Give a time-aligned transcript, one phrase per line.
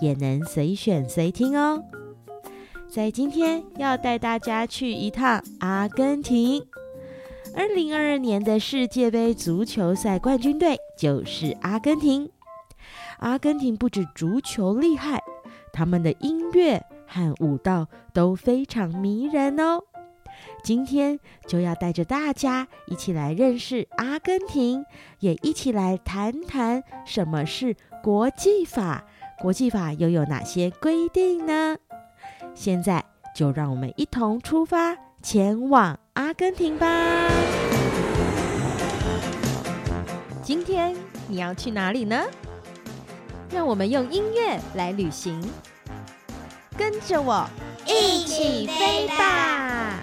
[0.00, 1.82] 也能随选随听哦。
[2.88, 6.64] 在今天要带大家去一趟阿根廷。
[7.56, 12.30] 二零二二年的世界杯足球赛冠军队就是阿根廷。
[13.18, 15.22] 阿根廷不止足球厉害，
[15.72, 19.80] 他们的音乐和舞蹈都非常迷人哦。
[20.62, 24.84] 今天就要带着大家一起来认识阿根廷，
[25.20, 29.04] 也一起来谈谈什么是国际法，
[29.40, 31.76] 国际法又有哪些规定呢？
[32.54, 37.28] 现在就让我们一同出发，前往阿根廷吧。
[40.42, 40.94] 今天
[41.26, 42.22] 你要去哪里呢？
[43.50, 45.40] 让我们用音乐来旅行，
[46.76, 47.46] 跟着我
[47.86, 49.98] 一起飞吧。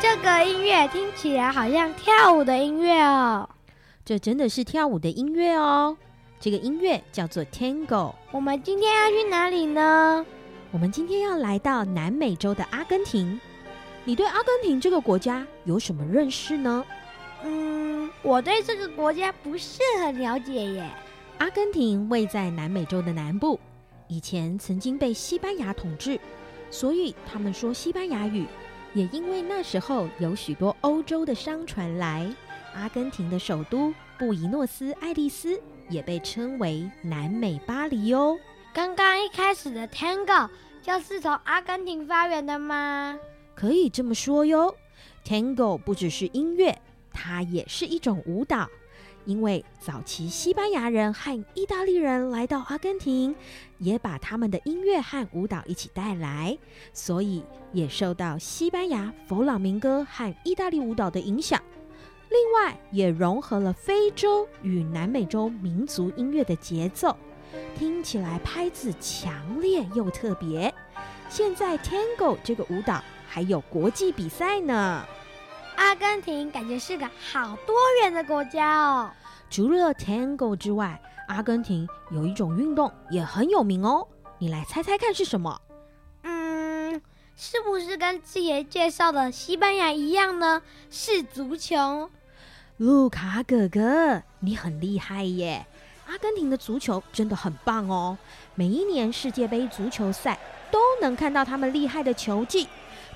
[0.00, 3.48] 这个音乐听起来好像跳舞的音乐哦，
[4.04, 5.96] 这真的是跳舞的音乐哦。
[6.38, 8.14] 这个音乐叫做 Tango。
[8.30, 10.24] 我们今天要去哪里呢？
[10.70, 13.40] 我们今天要来到南美洲的阿根廷。
[14.04, 16.84] 你对阿根廷这个国家有什么认识呢？
[17.42, 20.88] 嗯，我对这个国家不是很了解耶。
[21.38, 23.58] 阿根廷位在南美洲的南部，
[24.06, 26.20] 以前曾经被西班牙统治，
[26.70, 28.46] 所以他们说西班牙语。
[28.94, 32.28] 也因为那时候有许多欧洲的商船来，
[32.74, 38.38] 阿根廷的首都布宜诺斯艾利斯也被称为南美巴黎哦。
[38.72, 40.48] 刚刚一开始的 Tango
[40.82, 43.18] 就是从阿根廷发源的吗？
[43.54, 44.74] 可以这么说哟。
[45.24, 46.80] Tango 不只是音乐，
[47.12, 48.68] 它也是一种舞蹈。
[49.28, 53.36] 因为早期西班牙人和意大利人来到阿根廷，
[53.76, 56.56] 也把他们的音乐和舞蹈一起带来，
[56.94, 57.44] 所以
[57.74, 61.60] 也受到西班牙佛朗明哥和意大利舞蹈的影响。
[62.30, 67.14] 另外，也融合了非洲与南美洲民族音乐的节奏，
[67.76, 70.74] 听起来拍子强烈又特别。
[71.28, 75.04] 现在，Tango 这个舞蹈还有国际比赛呢。
[75.76, 79.10] 阿根廷感觉是个好多元的国家哦。
[79.50, 84.06] 除了 Tango 之外，阿根廷有一种运动也很有名哦。
[84.38, 85.60] 你来猜猜看是什么？
[86.22, 87.00] 嗯，
[87.34, 90.62] 是不是跟之前介绍的西班牙一样呢？
[90.90, 92.10] 是足球。
[92.76, 95.66] 路卡哥哥，你很厉害耶！
[96.06, 98.16] 阿根廷的足球真的很棒哦，
[98.54, 100.38] 每一年世界杯足球赛
[100.70, 102.68] 都能看到他们厉害的球技。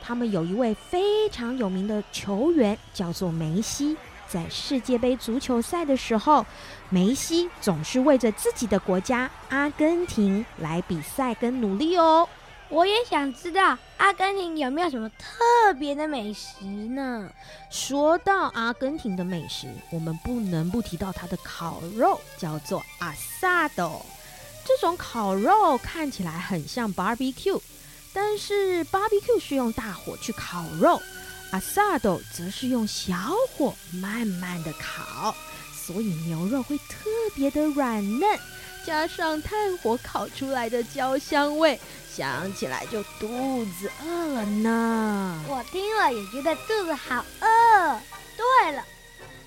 [0.02, 3.96] 他们有一位非常有名的球员，叫做梅西。
[4.32, 6.46] 在世界杯足球赛的时候，
[6.88, 12.26] 梅西总是为着自己的国家阿根廷来比赛跟努力哦。
[12.70, 17.30] 我也想知道阿根廷有没有什么特别的美食呢？
[17.70, 24.00] 说到阿根廷的美食，我们不能不提到它的烤肉，叫做阿萨斗。
[24.64, 27.60] 这种烤肉看起来很像 barbecue，
[28.14, 30.98] 但是 barbecue 是用大火去烤肉，
[31.52, 33.14] 阿萨豆则是用小
[33.54, 35.34] 火慢慢的烤，
[35.74, 38.38] 所以牛肉会特别的软嫩。
[38.86, 41.78] 加上炭火烤出来的焦香味，
[42.10, 45.44] 想起来就肚子饿了呢。
[45.46, 48.00] 我听了也觉得肚子好饿。
[48.34, 48.82] 对了，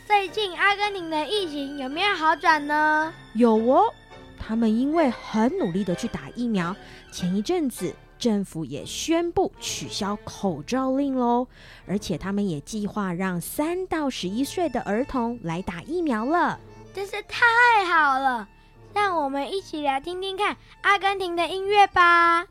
[0.06, 3.12] 最近阿根廷的疫情有没有好转呢？
[3.34, 3.92] 有哦，
[4.40, 6.74] 他们因为很努力的去打疫苗，
[7.12, 11.48] 前一阵子政府也宣布取消口罩令喽，
[11.88, 16.60] 而且他们也计划让三到十一岁的儿童来打疫苗了，
[16.94, 18.48] 真是太好了。
[18.94, 22.46] 让我们一起来听听看阿根廷的音乐吧。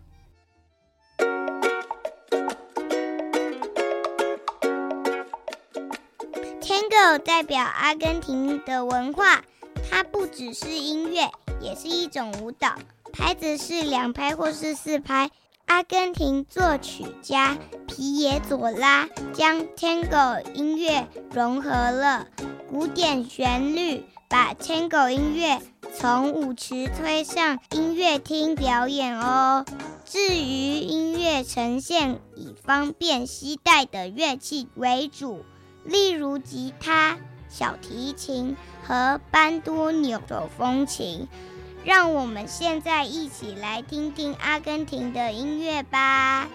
[6.60, 9.42] Tango 代表阿根廷的文化，
[9.90, 11.30] 它不只是音乐，
[11.60, 12.74] 也是一种舞蹈。
[13.12, 15.30] 拍子是两拍或是四拍。
[15.66, 22.28] 阿根廷作曲家皮耶佐拉将 Tango 音乐融合了
[22.70, 25.60] 古典旋律，把 Tango 音乐。
[25.96, 29.64] 从舞池推上音乐厅表演哦。
[30.04, 35.44] 至于音乐呈现，以方便携带的乐器为主，
[35.84, 37.18] 例如吉他、
[37.48, 41.28] 小提琴和班多纽手风琴。
[41.84, 46.48] 让我们现在一起来听听阿根廷的音乐吧。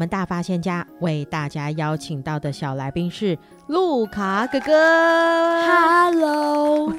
[0.00, 3.36] 们大发现家为大家邀请到的小来宾是
[3.66, 4.72] 路卡哥哥。
[5.66, 6.90] Hello，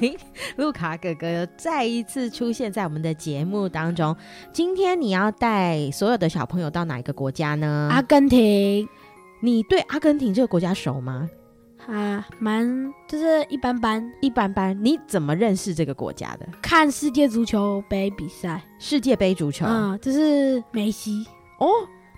[0.54, 4.16] 路卡哥哥再一次出现在我们的节目当中。
[4.52, 7.88] 今天你要带所有的小朋友到哪一个国家呢？
[7.90, 8.88] 阿根廷。
[9.40, 11.28] 你对阿根廷这个国家熟吗？
[11.88, 14.78] 啊，蛮就是一般般，一般般。
[14.84, 16.46] 你怎么认识这个国家的？
[16.62, 18.62] 看世界足球杯比赛。
[18.78, 21.26] 世界杯足球，嗯，就是梅西
[21.58, 21.66] 哦。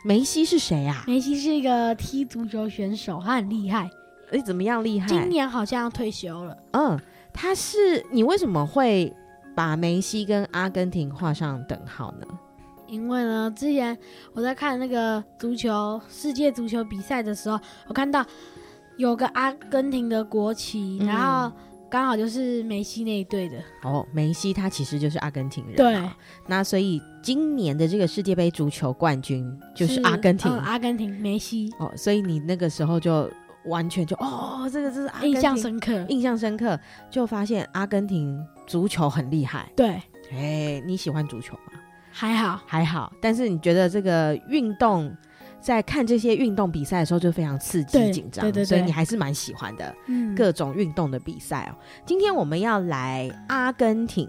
[0.04, 1.02] 梅西是谁啊？
[1.06, 3.90] 梅西是一个踢足球选手，他很厉害。
[4.30, 5.08] 哎，怎么样厉害？
[5.08, 6.54] 今年好像要退休了。
[6.72, 7.00] 嗯，
[7.32, 9.10] 他是你为什么会
[9.54, 12.26] 把梅西跟阿根廷画上等号呢？
[12.86, 13.96] 因为呢，之前
[14.34, 17.58] 我在看那个足球世界足球比赛的时候，
[17.88, 18.22] 我看到
[18.98, 21.50] 有个阿根廷的国旗，嗯、然后。
[21.94, 25.76] 刚好就是梅西那一队的哦，梅西他其实就是阿根廷人。
[25.76, 25.96] 对，
[26.48, 31.72] 那所以今年的这个世界杯足球冠军就是阿根廷，嗯、阿根廷梅西。
[31.78, 33.30] 哦，所以你那个时候就
[33.66, 36.76] 完全就哦，这个这是阿根廷印象深刻，印象深刻，
[37.08, 39.70] 就发现阿根廷足球很厉害。
[39.76, 41.78] 对，哎，你喜欢足球吗？
[42.10, 45.16] 还好，还好，但是你觉得这个运动？
[45.64, 49.94] 在看这些运动比赛的时候就非常刺激紧张，对对对，所以你还是蛮喜欢的。
[50.08, 51.74] 嗯，各种运动的比赛哦。
[52.04, 54.28] 今天我们要来阿根廷，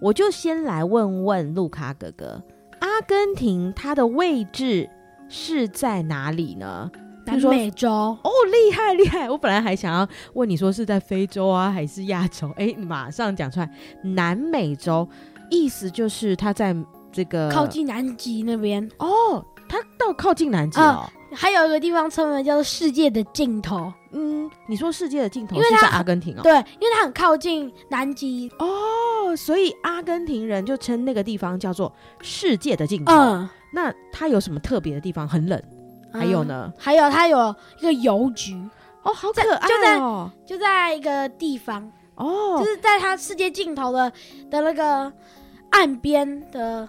[0.00, 2.40] 我就先来问问路卡哥哥，
[2.78, 4.88] 阿根廷它的位置
[5.28, 6.88] 是在哪里呢？
[7.24, 9.28] 南美洲哦，厉害厉害！
[9.28, 12.48] 我本来还想要问你说是在非洲啊，还是亚洲？
[12.56, 13.68] 哎，马上讲出来，
[14.02, 15.08] 南美洲，
[15.50, 16.72] 意思就是它在
[17.10, 19.44] 这个靠近南极那边哦。
[19.68, 21.08] 它到靠近南极哦。
[21.34, 23.92] 还有一个地方称为叫做世界的尽头。
[24.12, 26.42] 嗯，你说世界的尽头是在阿根廷哦？
[26.42, 28.50] 对，因为它很靠近南极。
[28.58, 31.92] 哦，所以阿根廷人就称那个地方叫做
[32.22, 33.12] 世界的尽头。
[33.12, 35.28] 嗯，那它有什么特别的地方？
[35.28, 35.62] 很冷。
[36.12, 36.72] 还有呢？
[36.78, 38.54] 还有它有一个邮局。
[39.02, 40.30] 哦，好可爱哦！
[40.46, 44.10] 就在一个地方哦，就是在它世界尽头的
[44.50, 45.12] 的那个
[45.70, 46.88] 岸边的。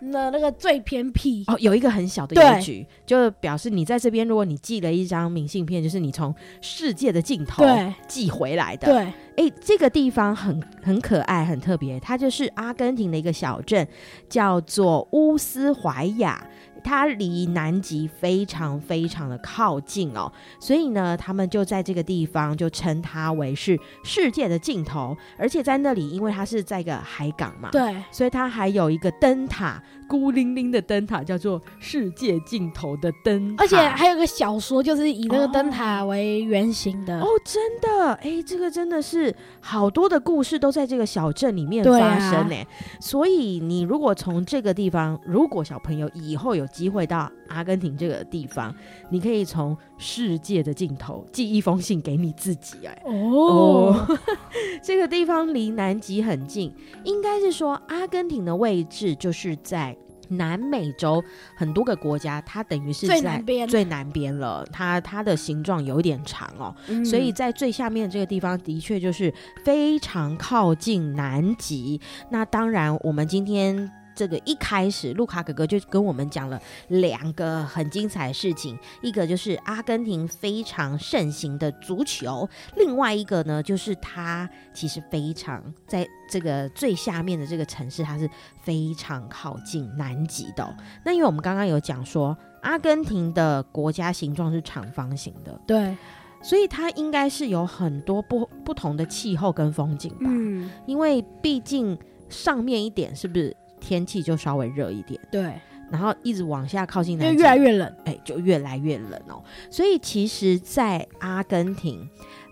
[0.00, 7.64] 那那个最偏僻哦，有一个很小的邮局，就表示你在这边，如果你寄了一张明信片，就是你从世界的尽头
[8.06, 8.86] 寄回来的。
[8.86, 13.86] 对，哎，这个地方很很可爱，很特别，它就是阿根廷的一个小镇，
[14.28, 16.46] 叫做乌斯怀亚。
[16.86, 37.20] 它离南极非常非常的靠近哦，所以呢，他们就在这个地方就称它为是世界的尽头，而且在那里，因为它是在一个海港嘛，对，所以它还有一个灯塔，孤零零的灯塔，叫做世界尽头的灯塔，而且还有个小说，就是以那个灯塔为原型的。
[37.20, 42.66] 哦，哦，真的，哎，这个真的是好多的故事都在这个小镇里面发生呢，啊，
[43.00, 48.74] 所以你如果从这个地方，如果小朋友以后有机会到阿根廷这个地方，
[49.10, 52.86] 你可以从世界的尽头寄一封信给你自己。
[52.86, 54.06] 哎，哦，
[54.82, 56.74] 这个地方离南极很近，
[57.04, 59.96] 应该是说阿根廷的位置就是在
[60.28, 61.22] 南美洲
[61.56, 64.66] 很多个国家，它等于是在最南边最南边了。
[64.72, 69.32] 它它的形状有一点长哦，嗯，所以在最下面这个地方的确就是
[69.64, 72.00] 非常靠近南极。
[72.30, 73.90] 那当然，我们今天。
[74.16, 88.28] 这个一开始，路卡哥哥就跟我们讲了两个很精彩的事情，一个就是阿根廷非常盛行的足球，另外一个呢，就是它其实非常在这个最下面的这个城市，它是
[88.62, 90.74] 非常靠近南极的哦。
[91.04, 95.94] 那因为我们刚刚有讲说，阿根廷的国家形状是长方形的，对，
[96.40, 100.24] 所以它应该是有很多不不同的气候跟风景吧？
[100.24, 101.98] 嗯，因为毕竟
[102.30, 103.54] 上面一点是不是？
[103.86, 105.54] 天气就稍微热一点，对，
[105.92, 109.40] 然后一直往下靠近南越来越冷，哎、欸，就越来越冷哦。
[109.70, 112.00] 所以其实，在阿根廷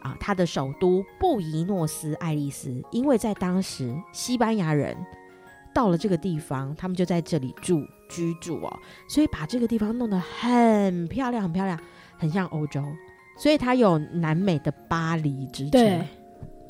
[0.01, 4.97] 啊，它的首都布宜诺斯艾利斯，因为在当时西班牙人
[5.75, 11.77] 到了这个地方，他们就在这里住居住哦，所以把这个地方弄得很漂亮，很漂亮，
[12.17, 12.81] 很像欧洲，
[13.37, 16.07] 所以它有南美的巴黎之称，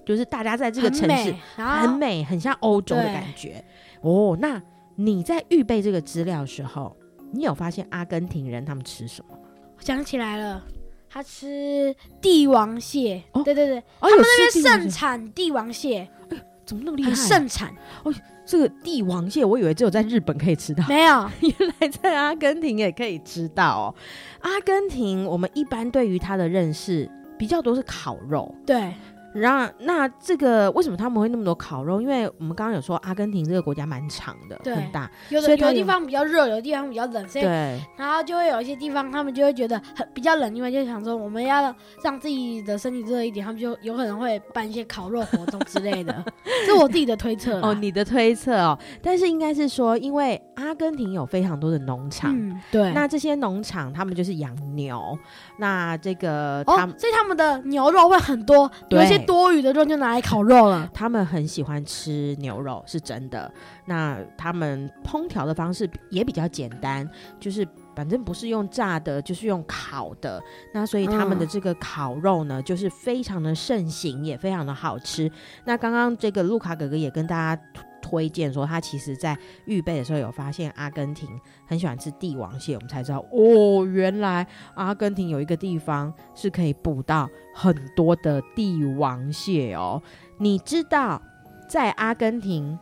[0.07, 3.63] 就是大家在这个城市很美，很像欧洲的感觉。
[4.05, 4.63] 哦，那
[4.95, 6.95] 你在预备这个资料的时候，
[7.33, 9.41] 你有发现阿根廷人他们吃什么吗？
[9.77, 10.63] 我想起来了，
[11.09, 13.23] 他吃帝王蟹。
[13.33, 16.07] 哦，对对对，哦、他们那边盛产帝王蟹。
[16.29, 17.15] 哎，怎么那么厉害？
[17.15, 17.75] 盛产。
[18.03, 18.15] 哦，
[18.47, 23.95] 这个帝王蟹，我以为只有在日本可以吃到，没有，原来在阿根廷也可以吃到哦。
[24.41, 28.93] 阿根廷，我们一般对于它的认识比较多是烤肉，对。
[29.35, 32.01] 然后，那这个为什么他们会那么多烤肉？
[32.01, 41.75] 因为我们刚刚有说，阿根廷这个国家蛮长的，很大，有的有的地方比较热，有的地方比较冷，所以对，然后就会有一些地方他们就会觉得很比较冷，因为就想说我们要
[42.05, 46.25] 让自己的身体热一点，他们就有可能会办一些烤肉活动之类的。
[46.65, 55.19] 这是我自己的推测哦，你的推测哦，但是应该是说，因为阿根廷有非常多的农场，嗯，对，那这些农场他们就是养牛，
[55.59, 59.24] 那这个他们、哦，所以他们的牛肉会很多，有一些。
[59.27, 60.89] 多余的肉就拿来烤肉了。
[60.93, 63.53] 他们很喜欢吃牛肉，是真的。
[63.87, 70.43] 那他们烹调的方式也比较简单，就是反正不是用炸的，就是用烤的。
[70.73, 75.31] 那所以他们的这个烤肉呢，就是非常的盛行，也非常的好吃。
[75.65, 77.63] 那刚刚这个路卡哥哥也跟大家
[78.05, 79.35] 推荐说，他其实在
[79.65, 81.27] 预备的时候有发现阿根廷
[81.67, 90.03] 很喜欢吃帝王蟹，我们才知道哦，原来阿根廷有一个地方是可以捕到很多的帝王蟹哦。
[90.37, 91.23] 你知道
[91.67, 92.79] 在阿根廷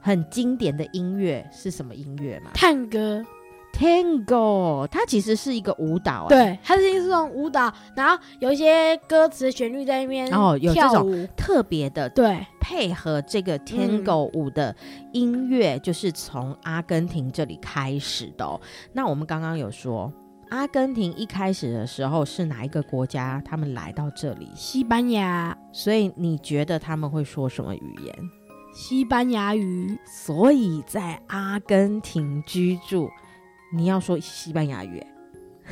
[0.00, 2.52] 很经典的音乐是什么音乐吗？
[2.54, 3.22] 探戈。
[3.76, 14.74] Tango，它其实是一个舞蹈，啊，对，它是一种舞蹈，然后有一些歌词旋律在那边，然后有这种特别的，对，配合这个 Tango 舞的
[15.12, 18.58] 音乐，就是从阿根廷这里开始的，哦。
[18.94, 20.10] 那我们刚刚有说，
[20.48, 23.42] 阿根廷一开始的时候是哪一个国家？
[23.44, 25.54] 他们来到这里，西班牙。
[25.70, 28.14] 所以你觉得他们会说什么语言？
[28.72, 29.98] 西班牙语。
[30.06, 33.10] 所以在阿根廷居住。
[33.72, 35.04] 你要说西班牙语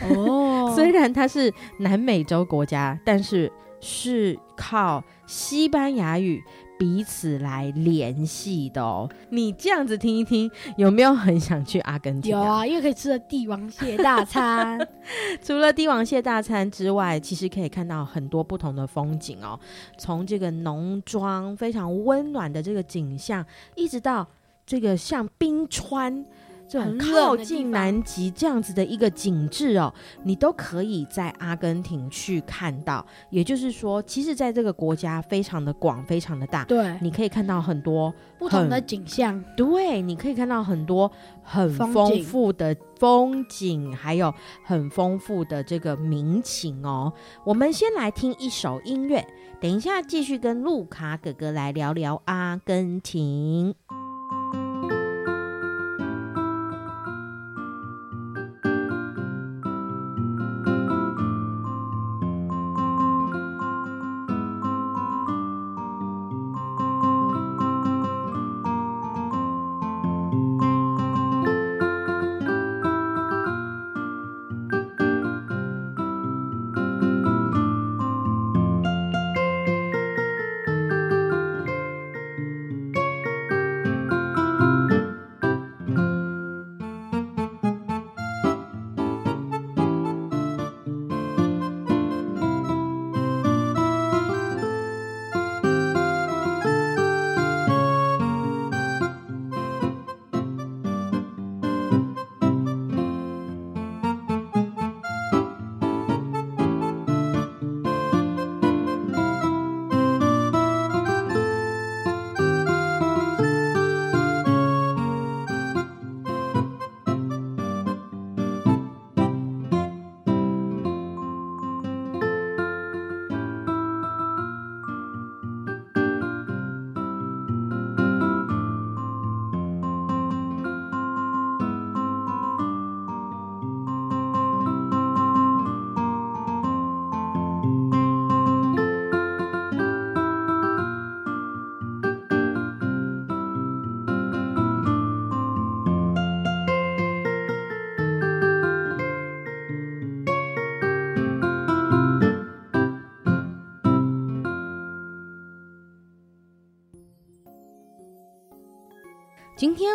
[0.03, 6.43] 哦， 虽然它是南美洲国家，但是是靠西班牙语
[6.77, 9.09] 彼此来联系的哦。
[9.31, 12.45] 你这样子听一听，有没有很想去阿根廷啊？
[12.45, 14.77] 有啊，因为可以吃了帝王蟹大餐。
[15.41, 19.59] 除了帝王蟹大餐之外，其实可以看到很多不同的风景哦。
[19.97, 23.47] 从这个农庄非常温暖的这个景象，
[23.77, 24.27] 一直到
[24.67, 26.25] 这个像冰川。
[26.69, 29.93] 这种靠近南极这样子的一个景致哦，
[30.23, 33.05] 你都可以在阿根廷去看到。
[33.31, 36.65] 也就是说，其实在这个国家非常的广，非常的大。
[36.65, 39.43] 对，你可以看到很多不同的景象。
[39.57, 41.11] 对，你可以看到很多
[41.43, 44.33] 很丰富的风景，还有
[44.65, 47.13] 很丰富的这个民情哦。
[47.45, 49.25] 我们先来听一首音乐，
[49.61, 53.75] 等一下继续跟路卡哥哥来聊聊阿根廷。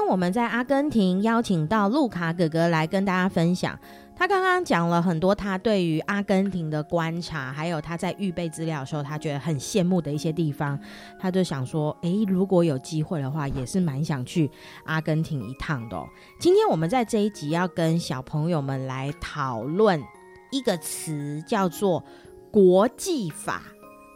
[0.10, 3.78] 我们在阿根廷邀请到路卡哥哥来跟大家分享，
[4.16, 10.80] 他刚刚讲了很多他对于阿根廷的观察，还有他在预备资料的时候，他觉得很羡慕的一些地方，
[11.20, 14.50] 他就想说，诶，如果有机会的话，也是蛮想去
[14.86, 16.04] 阿根廷一趟的。
[16.40, 20.02] 今天我们在这一集要跟小朋友们来讨论
[20.50, 22.04] 一个词，叫做
[22.50, 23.62] 国际法。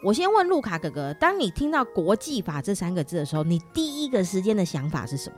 [0.03, 5.35] 我先问路卡哥哥，当你听到“国际法”这三个字的时候，你第一个时间的想法是什么？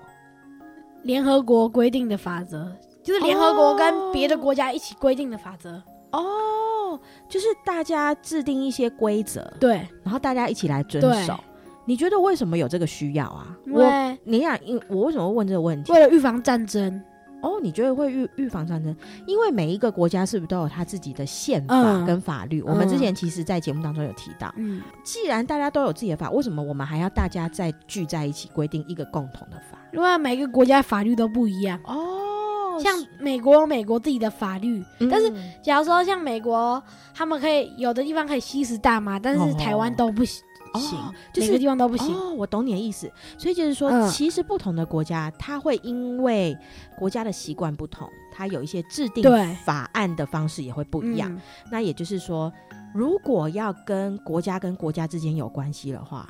[1.06, 2.68] 联合国规定的法则，
[3.04, 5.82] 就是联合国跟别的国家一起规定的法则。
[6.12, 11.40] 哦，就是大家制定一些规则，对，然后大家一起来遵守。
[11.86, 13.56] 你觉得为什么有这个需要啊？
[13.72, 13.84] 我，
[14.24, 15.92] 你想，因我为什么会问这个问题？
[15.92, 17.00] 为了预防战争。
[17.46, 18.96] 哦，你觉得会预预防战争？
[19.28, 22.60] 因为每一个国家是不是都有他自己的宪法跟法律？
[22.62, 29.78] 嗯、我们之前其实，在节目当中有提到，嗯，既然大家都有自己的法，为什么我们还要大家再聚在一起规定一个共同的法？
[29.94, 32.80] 因为每个国家法律都不一样哦。
[32.82, 35.32] 像美国有美国自己的法律，嗯、但是
[35.62, 36.82] 假如说像美国，
[37.14, 40.44] 他们可以有的地方可以吸食大麻，但是台湾都不行。
[40.44, 42.16] 哦行，就是每个地方都不行。
[42.16, 43.12] 哦，我懂你的意思。
[43.38, 46.58] 所以就是说，嗯、其实不同的国家，它会因为
[46.98, 49.24] 国家的习惯不同，它有一些制定
[49.64, 51.32] 法案的方式也会不一样。
[51.34, 52.52] 嗯、那也就是说，
[52.94, 56.28] 如果要跟国家跟国家之间有关系的话，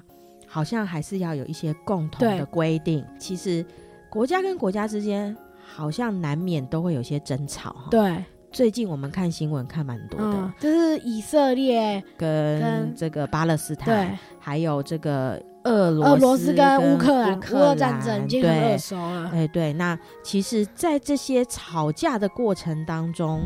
[0.48, 3.06] 好像还是要有一些共同的规定。
[3.20, 3.66] 其实
[4.10, 5.36] 国家跟国家之间，
[5.76, 7.76] 好像难免都会有些争吵。
[7.90, 8.24] 对。
[8.56, 19.30] 最近我们看新闻看蛮多的，嗯，就是以色列跟这个巴勒斯坦，对，还有这个俄罗俄罗斯跟乌克兰乌俄战争已经很耳熟了。
[19.34, 23.44] 哎，对，那其实，在这些吵架的过程当中，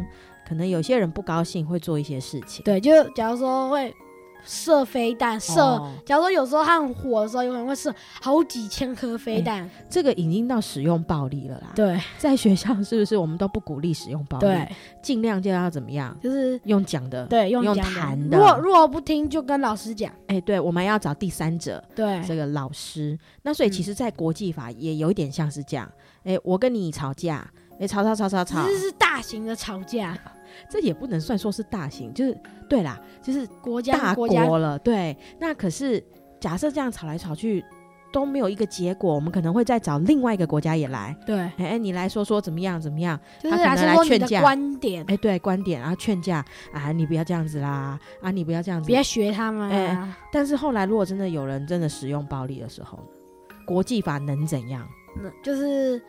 [0.48, 2.64] 可能有些人不高兴，会做一些事情。
[2.64, 3.92] 对，就假如说会。
[4.46, 5.62] 射飞弹，射。
[5.62, 9.70] 哦、假如说有时候它很火的时候，有可能会射好几千颗飞弹。
[9.90, 11.72] 这个已经到使用暴力了啦。
[11.76, 14.46] 对，在学校是不是我们都不鼓励使用暴力？
[14.46, 14.70] 对，
[15.02, 16.16] 尽量就要怎么样？
[16.22, 18.38] 就是用讲的，对，用谈的。
[18.38, 20.12] 如果如果不听，就跟老师讲。
[20.28, 21.84] 哎、欸，对，我们要找第三者。
[21.96, 23.18] 对，这个老师。
[23.42, 25.90] 那所以其实，在国际法也有一点像是这样。
[26.24, 27.38] 哎、欸，我跟你吵架，
[27.74, 30.18] 哎、欸，吵吵吵吵吵，这是大型的吵架。
[30.70, 32.36] 这也不能算说是大型，就是
[32.68, 35.16] 对啦，就是国家大国了，对。
[35.40, 36.04] 那可是
[36.40, 37.64] 假设这样吵来吵去
[38.12, 43.20] 都没有一个结果，我们可能会再找另外一个国家也来，对，哎哎，你来说说怎么样怎么样？
[43.40, 46.44] 就是他可能来说你的劝架观点，哎，对，观点，然后劝架
[46.74, 49.72] 啊，你不要这样子啦，啊，你不要这样子，不要学他们、啊。
[49.72, 53.00] 哎，但是后来如果真的有人真的使用暴力的时候，
[53.66, 54.88] 国际法能怎样？
[55.22, 56.02] 那就是。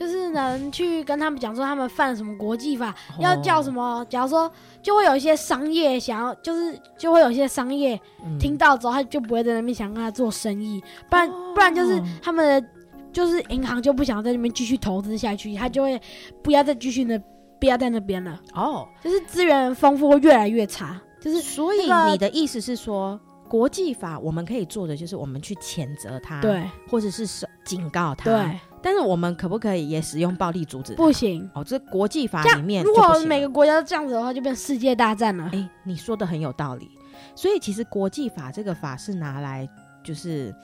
[0.00, 4.02] 就是能去跟他们讲说他们犯了什么国际法，哦、要叫什么？
[4.08, 8.00] 假如说就会有一些商业想要，就是就会有一些商业
[8.38, 12.68] 听到之后，他就不会在那边想跟他做生意，不然、哦、不然就是他们的
[13.12, 16.00] 就是银行就不想在那边继续投资下去，他就会
[16.42, 17.22] 不要再继续的
[17.60, 18.40] 不要在那边了。
[18.54, 20.98] 哦，就是资源丰富会越来越差。
[21.20, 27.26] 就是所以你的意思是说，国际法我们可以做的就是我们去谴责他，对，或者是
[27.66, 28.58] 警告他，对。
[28.82, 30.94] 但是我们可不可以也使用暴力阻止？
[30.94, 35.44] 不行哦，这国际法里面，如果每个国家都这样子的话，就变世界大战了。
[35.46, 36.90] 哎、欸，你说的很有道理。
[37.34, 39.68] 所以其实国际法这个法是拿来
[40.02, 40.54] 就是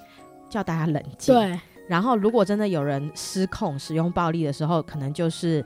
[0.49, 1.35] 叫大家冷静。
[1.35, 1.61] 对。
[1.89, 5.65] 然后如果真的有人失控使用暴力的时候，可能就是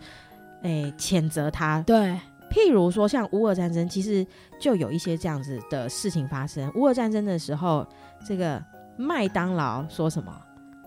[0.63, 1.83] 哎谴责他。
[1.87, 2.19] 对。
[2.51, 4.27] 譬如说像乌俄战争，其实
[4.59, 6.69] 就有一些这样子的事情发生。
[6.75, 7.87] 乌俄战争的时候，
[8.27, 8.61] 这个
[8.97, 10.37] 麦当劳说什么？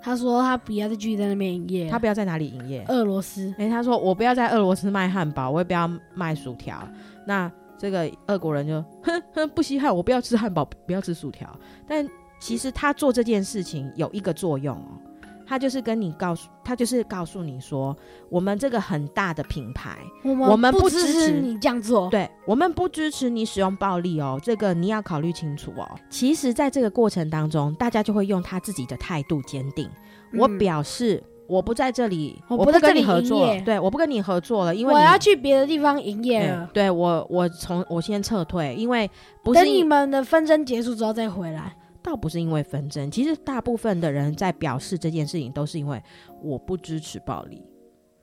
[0.03, 2.83] 他说他不要再继续在那边营业，他不要在哪里营业？
[2.89, 3.47] 俄罗斯。
[3.57, 6.85] 哎、欸，他说我不要在俄罗斯卖汉堡，我也不要卖薯条。
[7.25, 11.49] 那这个俄国人就 哼哼不稀罕，我不要吃汉堡，不要吃薯条。
[11.87, 12.05] 但
[12.37, 14.99] 其实他做这件事情有一个作用哦。
[15.45, 17.95] 他就是跟你告诉，他就是告诉你说，
[18.29, 25.89] 我们这个很大的品牌，我们不支持你这样做，对，我们不支持你使用暴力哦，这个你要考虑清楚哦。
[26.09, 29.89] 其实，在这个过程当中，大家就会用他自己的态度坚定，
[30.31, 39.09] 嗯，我表示我不在这里，我不跟你合作，对，我不跟你合作了，因为我要去别的地方营业对我，我从我先撤退，因为
[39.43, 41.75] 不是等你们的纷争结束之后再回来。
[42.03, 46.01] 倒不是因为纷争，其实大部分的人在表示这件事情都是因为
[46.41, 47.65] 我不支持暴力，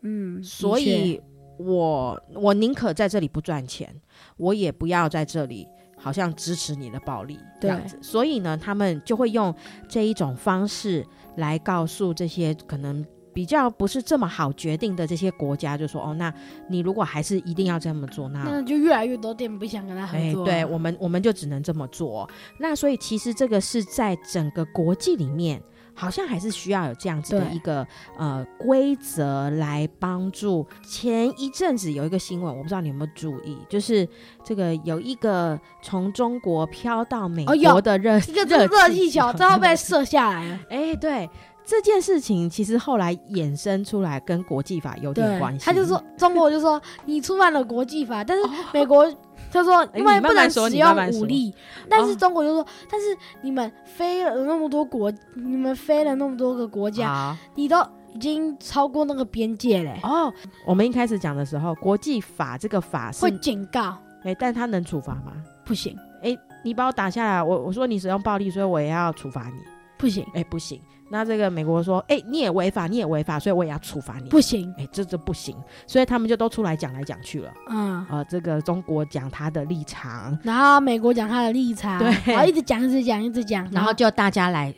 [0.03, 1.21] 嗯，所以
[1.59, 3.93] 我我宁可在这里不赚钱，
[4.37, 5.67] 我也不要在这里
[5.97, 9.55] 好像支持你的暴力这样子，所以呢，他们就会用
[9.89, 11.05] 这一种方式
[11.37, 13.05] 来告诉这些可能。
[13.33, 16.33] 比较不是这么好决定的这些国家，就说哦，那
[16.69, 20.45] 你如果还是一定要这么做，那那就越来越多店不想跟他合作。
[20.45, 22.29] 欸、对我们，我们就只能这么做。
[22.59, 25.63] 那所以其实这个是在整个国际里面，
[25.95, 30.67] 好像还是需要有这样子的一个呃规则来帮助。
[30.83, 34.09] 前一阵子有一个新闻，我不知道你有没有注意，就是
[34.45, 40.61] 这个有一个从中国飘到美国的热、哦、一个热气球，最后被 射下来了。
[40.69, 41.31] 哎、欸，对。
[41.71, 45.65] 这件事情其实后来衍生出来，跟国际法有点关系。
[45.65, 48.43] 他就说， 中国就说你触犯了国际法，但是
[48.75, 49.09] 美国
[49.53, 51.55] 他说因为不能使用武力，
[51.89, 57.81] 但是中国就说，但是你们飞了那么多国，你们飞了那么多个国家，你都
[58.15, 59.97] 已经超过那个边界嘞。
[60.03, 60.33] 哦，
[60.67, 65.35] 我们一开始讲的时候，国际法这个法是会警告，哎，但他能处罚吗？
[65.65, 65.97] 不行。
[66.21, 69.63] 哎，你把我打下来，我我说你使用暴力，所以我也要处罚你。
[69.97, 70.81] 不行，哎，不行。
[71.11, 74.29] 那这个美国说，哎、欸，你也违法，你也违法，所以我也要处罚你。
[74.31, 77.53] 不行，哎、欸，这这不行，所以他们就都出来讲来讲去了。
[77.69, 84.73] 嗯，呃，这个中国讲他的立场，然后美国讲他的立场，对，然后一直讲，一直讲，一直讲，然后就大家来，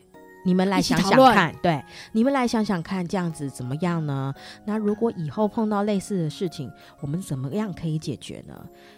[0.45, 4.33] 你们来想想看，对，你们来想想看，这样子怎么样呢？
[4.65, 8.55] 那如果以后碰到类似的事情，我们怎么样可以解决呢？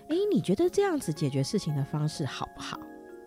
[0.09, 2.79] 哎、欸，你觉得这样子解决事情的方式好不好？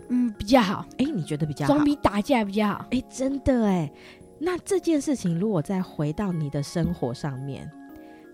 [0.09, 0.85] 嗯，比较好。
[0.97, 1.73] 哎，你觉得比较好？
[1.73, 2.85] 总比打架比较好。
[2.91, 3.91] 哎，真的哎。
[4.39, 7.69] 那这件事情如果再回到你的生活上面，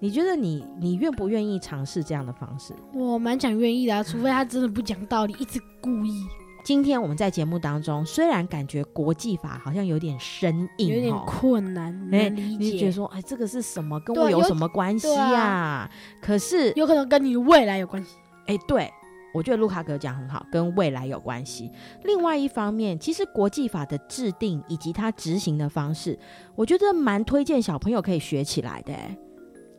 [0.02, 2.74] 你觉得你你愿不愿意尝试这样的方式？
[2.94, 6.26] 我蛮想愿意的啊，除非他真的不讲道理，一直故意。
[6.66, 14.00] 今天我们在节目当中，虽然感觉国际法好像有点生硬，有点困难难理解，你觉得说，哎，这个是什么？
[14.02, 15.42] 跟我有什么关系呀？
[15.42, 15.92] 啊？
[16.22, 18.16] 可是有可能跟你未来有关系。
[18.48, 18.92] 哎，对。
[19.34, 21.72] 我觉得卢卡哥讲很好，跟未来有关系。
[22.04, 26.18] 另外一方面，其实国际法的制定以及它执行的方式，
[26.56, 28.94] 我觉得蛮推荐小朋友可以学起来的。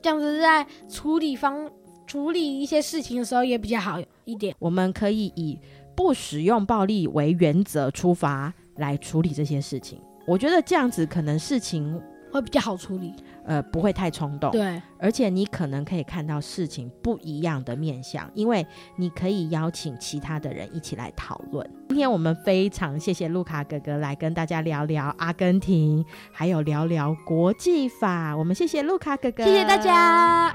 [0.02, 1.70] 这样子在处理方
[2.06, 4.54] 处理一些事情的时候也比较好一点。
[4.58, 5.58] 我们可以以
[5.96, 9.98] 不使用暴力为原则出发来处理这些事情。
[10.26, 11.98] 我觉得这样子可能事情
[12.32, 13.14] 会比较好处理。
[13.44, 21.68] 呃，不会太冲动，对，而且你可能可以看到事情不一样的面相，因为你可以邀请其他的人一起来讨论。
[21.88, 28.34] 今天我们非常谢谢路卡哥哥来跟大家聊聊阿根廷，还有聊聊国际法。
[28.36, 30.54] 我们谢谢路卡哥哥，谢谢大家。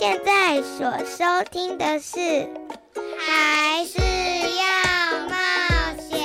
[0.00, 2.18] 现在所收听的是
[3.18, 3.98] 《还是
[4.56, 5.36] 要冒
[5.98, 6.18] 险》。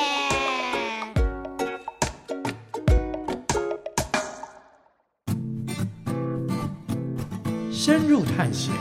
[7.70, 8.74] 深入探险，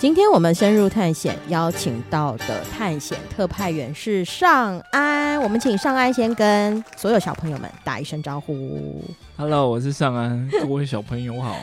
[0.00, 5.38] 今天我们深入探险，邀请到的探险特派员是尚安。
[5.42, 9.04] 我们请尚安先跟所有小朋友们打一声招呼。
[9.36, 11.54] Hello，我是尚安，各位小朋友好。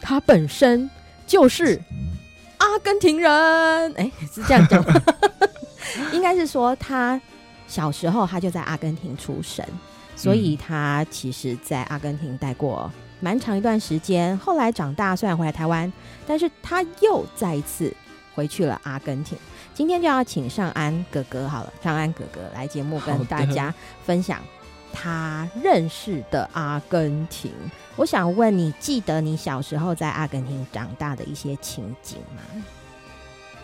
[0.00, 0.88] 他本身。
[1.26, 1.80] 就是
[2.74, 3.30] 阿根廷人，
[3.92, 5.00] 哎、欸，是这样讲吗？
[6.12, 7.20] 应该是说他
[7.68, 9.64] 小时候他就在阿根廷出生，
[10.16, 14.36] 所以他其实在阿根廷待过蛮长一段时间。
[14.38, 15.90] 后来长大虽然回来台湾，
[16.26, 17.94] 但是他又再一次
[18.34, 19.38] 回去了阿根廷。
[19.72, 23.72] 今天就要请尚安哥哥好了，尚安哥哥来节目跟大家
[24.04, 24.40] 分享。
[24.94, 27.50] 他认识的阿根廷，
[27.96, 32.64] 我想问你，记得你小时候在阿根廷长大的一些情景吗？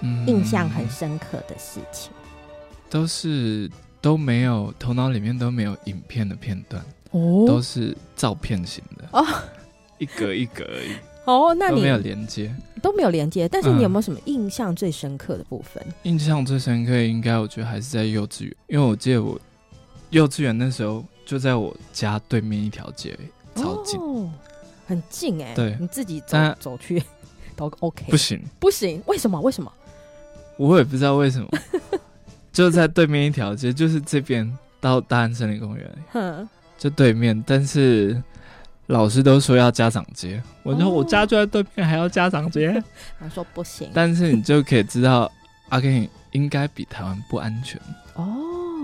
[0.01, 2.11] 嗯，印象很深刻的事情，
[2.91, 9.09] 都是都没有，头脑里面都没有影片的片段，哦，都是照片型的。
[9.13, 9.25] 哦，
[9.99, 10.97] 一格一格而已。
[11.27, 15.81] 哦，那你都没有连接，都没有连接，但是你有没有什么印象最深刻的部分？
[15.87, 19.39] 嗯，印象最深刻应该我觉得还是在幼稚园，因为我记得我
[20.11, 21.05] 幼稚园那时候。
[21.31, 23.17] 就在我家对面一条街，
[23.55, 24.29] 超近，哦，
[24.85, 25.55] 很近哎。
[25.55, 27.01] 对，你自己走走去
[27.55, 28.05] 都 OK。
[28.11, 29.41] 不行，不行，为什么？
[29.41, 29.73] 为什么？
[30.57, 31.49] 我也不知道为什么。
[32.53, 37.41] 就在对面一条街，就是这边到大安森林公园，哼，就对面。
[37.47, 38.21] 但是
[38.89, 42.83] 老师都说要家长接，我说我家就在对面，还要家长接。
[43.21, 43.89] 他说不行。
[43.95, 45.31] 但是你就可以知道，
[45.69, 47.81] 阿根廷应该比台湾不安全
[48.15, 48.37] 哦。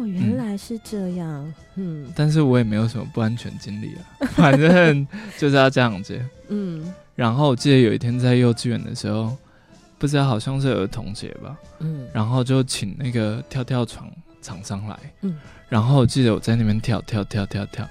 [0.07, 9.37] 哦，原来是这样，嗯，嗯，但是我也没有什么不安全经历啊， 反正就是要这样子，嗯，然后我记得有一天在幼稚园的时候，
[9.99, 15.37] 不知道好像是儿童节吧，嗯，然后就请那个跳跳床厂商来，嗯，
[15.69, 17.89] 然后我记得我在那边跳跳跳跳跳，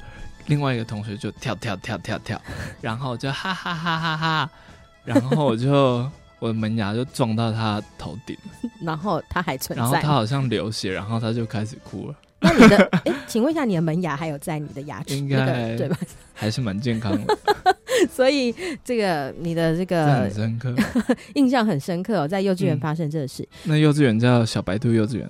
[0.47, 2.41] 另外一个同学就跳跳跳跳跳，
[2.81, 4.49] 然后就哈哈哈哈哈，
[5.03, 6.09] 然后我就。
[6.45, 8.37] 我的门牙就撞到他头顶，
[8.79, 12.15] 然后他还存在，然后他好像流血，然后他就开始哭了。
[12.39, 15.17] 那你的， 哎，请问一下，你的门牙还有在你的牙齿？
[15.17, 15.97] 应该、那个、对吧？
[16.35, 17.37] 还是蛮健康的。
[18.11, 18.53] 所以
[18.83, 20.75] 这个你的这个很深刻，
[21.33, 23.41] 印象很深刻哦，在幼稚园发生这个事。
[23.63, 25.27] 嗯、那幼稚园叫小白兔幼稚园，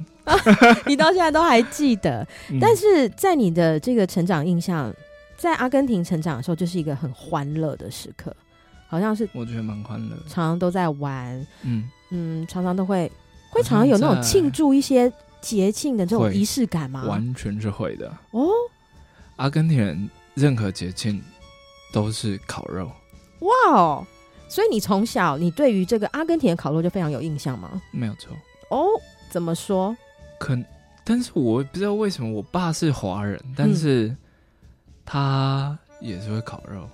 [0.86, 2.28] 你到现在都还记得。
[2.52, 4.94] 嗯、但是在你的这个成长印象，
[5.38, 8.36] 在阿根廷成长的时候，就是一个很欢乐的时刻。
[8.88, 13.12] 好像是，我觉得蛮欢乐，常常都在玩，嗯嗯，常常都会
[13.50, 17.06] 会常常有那种庆祝一些节庆的这种仪式感吗？
[17.06, 18.48] 完全是会的哦。
[19.38, 21.22] 阿根廷人任何节庆
[21.92, 22.90] 都是烤肉。
[23.40, 24.08] 哇哦！
[24.48, 27.82] 所以你从小你对于这个阿根廷的烤肉就非常有印象吗？
[27.92, 28.32] 没有错。
[28.70, 28.88] 哦，
[29.30, 29.96] 怎么说？
[30.40, 30.58] 可，
[31.04, 34.16] 但是我不知道为什么我爸是华人，但是
[35.06, 36.88] 他也是会烤肉。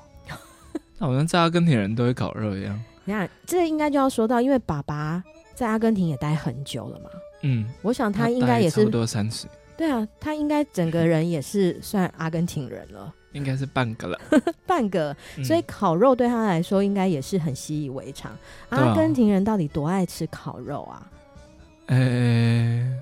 [1.01, 2.79] 好像在阿根廷人都会烤肉一样。
[3.05, 5.23] 你看，这应该就要说到，因为爸爸
[5.55, 7.09] 在阿根廷也待很久了嘛。
[7.41, 9.47] 嗯，我想他应该也是差不多三十。
[9.75, 13.13] 对啊，他应该整个人也是算阿根廷人了。
[13.33, 14.19] 应该是半个了，
[14.67, 15.15] 半个。
[15.43, 18.31] 所以烤肉对他来说应该也是很习以为常。
[18.69, 21.09] 嗯、阿根廷人到底多爱吃烤肉啊？
[21.87, 22.93] 呃、欸，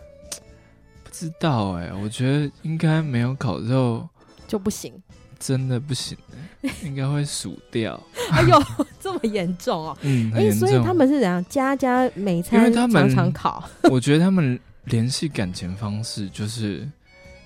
[1.04, 4.08] 不知道哎、欸，我觉得应该没有烤肉
[4.48, 4.94] 就不行，
[5.40, 6.18] 真的不行、
[6.62, 8.00] 欸， 应该会数掉。
[8.32, 8.62] 哎呦，
[9.00, 9.98] 这么严重哦、喔！
[10.04, 11.44] 嗯，哎、欸，所以他们是怎样？
[11.46, 13.64] 家家每餐常常烤。
[13.84, 16.88] 我觉得他们联系感情方式就是。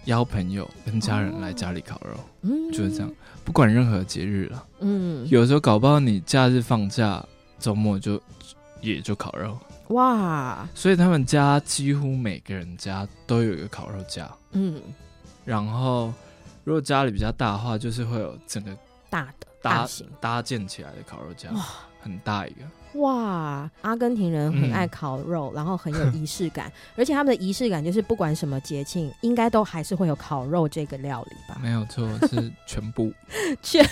[0.05, 3.09] 邀朋友跟家人来家里烤肉，嗯，就是这样，
[3.45, 7.25] 不管任何节日了，嗯，有时候搞不好你假日放假，
[7.57, 8.21] 周末就
[8.81, 9.57] 也就烤肉，
[9.95, 10.67] 哇！
[10.75, 14.81] 所以他们家几乎每个人家都有一个烤肉架，嗯，
[15.45, 16.13] 然后
[16.63, 18.75] 如果家里比较大的话，就是会有整个
[19.09, 21.63] 大的搭大型搭建起来的烤肉架，哇，
[22.01, 22.61] 很大一个。
[22.99, 31.59] 哇，阿根廷人很爱烤肉，嗯、然后很有仪式感， 而且他们的仪式感就是不管什么节庆，应该都还是会有烤肉这个料理吧？
[31.59, 33.11] 没有错，是全部，
[33.63, 33.83] 全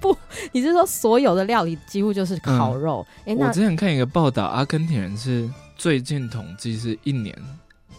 [0.00, 0.16] 部。
[0.50, 3.06] 你是说所有的料理几乎就是烤肉？
[3.26, 7.32] 哎、嗯，我之前看一个报道，阿根廷人是最近统计是一年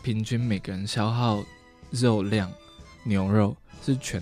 [0.04, 1.42] 平均每个人消耗
[1.92, 2.52] 肉量，
[3.06, 3.56] 牛肉
[3.94, 4.22] 是全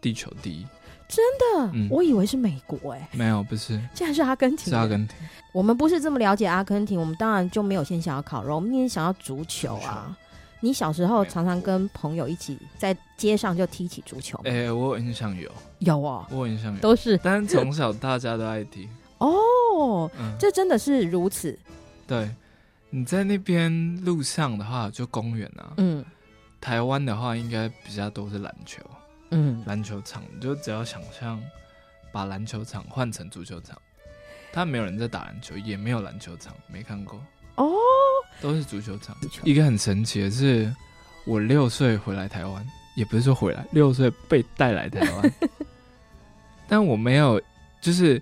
[0.00, 0.66] 地球第一。
[1.08, 5.16] 真的，嗯、我以为是美国哎、欸，没有，不是，竟然是阿根廷，是阿根廷。
[5.52, 10.06] 我们不是这么了解阿根廷，我们当然就没有先想要烤肉，我们先想要足球啊。
[10.06, 10.16] 足球。
[10.62, 14.38] 你小时候常常跟朋友一起在街上就踢起足球？
[14.44, 17.18] 哎、欸，我有印象有，有哦，我有印象有，都是。
[17.22, 21.58] 但是从小大家都爱踢哦，嗯、这真的是如此。
[22.06, 22.30] 对，
[22.90, 26.04] 你在那边路上的话，就公园啊，嗯，
[26.60, 28.80] 台湾的话应该比较多是篮球。
[29.30, 31.40] 嗯，篮球场，你就只要想象
[32.12, 33.80] 把篮球场换成足球场，
[34.52, 37.20] 他没有人在打篮球，也没有篮球场，没看过。
[37.56, 37.70] 哦，
[38.40, 39.16] 都是足球场。
[39.44, 40.74] 一个很神奇的是，
[41.24, 42.66] 我六岁回来台湾，
[42.96, 45.32] 也不是说回来，六岁被带来台湾，
[46.66, 47.40] 但我没有，
[47.80, 48.20] 就是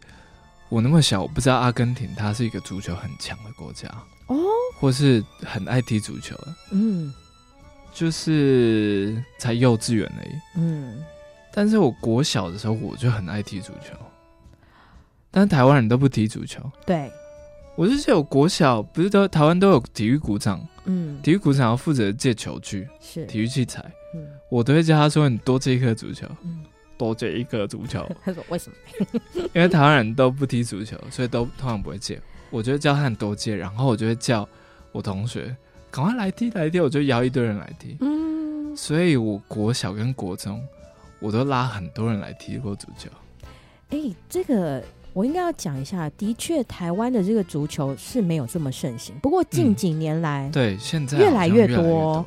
[0.68, 3.88] 我那么小，我不知道阿根廷它是一个足球很强的国家
[4.27, 4.37] 哦，
[4.79, 7.14] 或是很爱踢足球的，嗯。
[7.99, 11.05] 就是才幼稚园而已，嗯，
[11.53, 13.93] 但是我国小的时候我就很爱踢足球，
[15.33, 17.11] 但是台湾人都不踢足球，对，
[17.75, 23.27] 我是记得我国小不是都台湾都有体育股长，嗯，体育股长要负责借球具，是。
[23.27, 23.85] 体育器材，
[24.15, 26.65] 嗯，我都会叫他说，你多借一颗足球，嗯，
[26.97, 29.21] 多借一颗足球， 他说为什么？
[29.55, 34.49] 因为台湾人都不踢足球，所以都通常不会借，我就会叫他很多借，然后我就会叫
[34.93, 35.57] 我同学。
[35.91, 37.97] 赶快来踢来踢，我就邀一堆人来踢。
[38.01, 40.62] 嗯，所以我国小跟国中，
[41.18, 43.09] 我都拉很多人来踢过足球。
[43.91, 44.82] 哎、欸，这个
[45.14, 46.11] 我应该要讲一下。
[46.11, 49.14] 的确，台湾的这个足球是没有这么盛行。
[49.20, 52.24] 不过近几年来，嗯、对现在越来越多。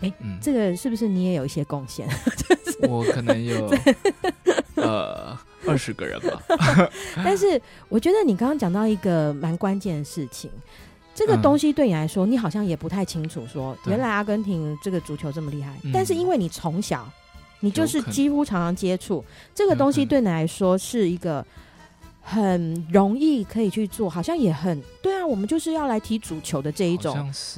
[0.00, 2.06] 哎，这个是不是你也有一些贡献？
[2.88, 3.68] 我可能有
[4.76, 5.36] 呃
[5.66, 6.40] 二十个人吧。
[7.16, 10.48] 但是我觉得你刚刚讲到一个蛮关键的事情。
[11.18, 13.44] 这个东西对你来说，嗯、你好像也不太清楚。
[13.52, 17.04] 说原来阿根廷这个足球这么厉害，对但是因为你从小，
[17.58, 21.44] 你就是几乎常常接触这个东西，对你来说是一个
[22.22, 25.26] 很容易可以去做，好像也很对啊。
[25.26, 27.12] 我们就是要来踢足球的这一种，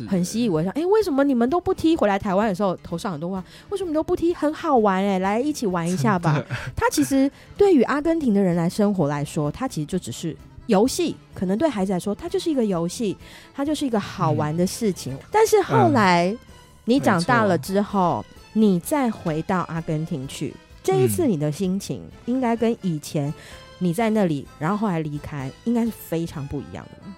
[0.08, 0.72] 很习以为常。
[0.72, 1.94] 哎，为什么你们都不踢？
[1.94, 4.32] 回来台湾的时候，头上很多话，为什么你都不踢？
[4.32, 6.42] 很好玩哎，来一起玩一下吧。
[6.74, 10.34] 他 其实对于阿根廷的人来生活来说，他其实就只是。
[10.66, 13.16] 游戏可能对孩子来说，它就是一个游戏，
[13.54, 15.14] 它就是一个好玩的事情。
[15.14, 16.36] 嗯、但是后来
[16.84, 23.32] 你长大了之后，嗯、你再回到阿根廷去，这一次你的心情应该跟以前
[23.78, 27.12] 你在那里，然后后来离开，应该是非常不一样的。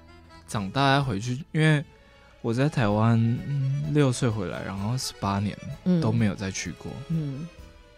[0.49, 1.84] 长大要回去，因为
[2.40, 3.38] 我在台湾
[3.93, 5.57] 六岁回来，然后十八年
[6.01, 6.90] 都没有再去过。
[7.09, 7.47] 嗯，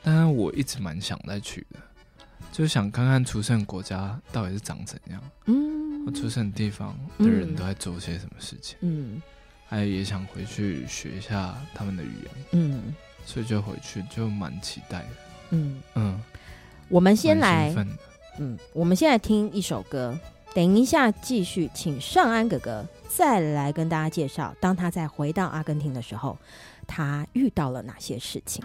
[0.03, 1.81] 但是我一直蛮想再去的。
[2.55, 9.21] 就想看看出生国家到底是长怎样，嗯，出生地方的人都在做些什么事情，嗯，
[9.67, 12.95] 还有也想回去学一下他们的语言，嗯，
[13.27, 15.09] 所以就回去就蛮期待的，
[15.51, 15.83] 嗯。
[15.97, 16.21] 嗯，
[16.89, 17.75] 我们先来，
[18.39, 20.17] 嗯，我们先来听一首歌，
[20.55, 26.39] 等一下继续请尚安哥哥再来跟大家介绍，当他再回到阿根廷的时候，
[26.87, 28.65] 他遇到了哪些事情。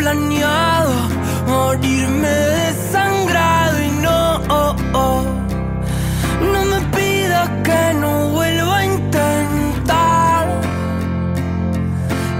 [0.00, 0.94] planeado
[1.46, 5.22] morirme desangrado y no, oh, oh,
[6.40, 10.46] no me pidas que no vuelva a intentar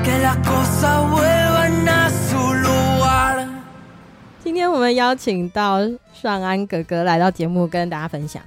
[0.03, 3.47] que las cosas vuelvan a su lugar。
[4.43, 5.81] 今天我们邀请到
[6.15, 8.43] 尚安哥哥来到节目，跟大家分享。